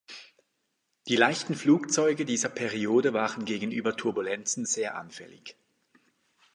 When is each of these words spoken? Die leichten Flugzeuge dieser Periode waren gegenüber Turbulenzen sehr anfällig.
Die 1.09 1.15
leichten 1.15 1.53
Flugzeuge 1.53 2.25
dieser 2.25 2.49
Periode 2.49 3.13
waren 3.13 3.45
gegenüber 3.45 3.95
Turbulenzen 3.95 4.65
sehr 4.65 4.95
anfällig. 4.95 5.55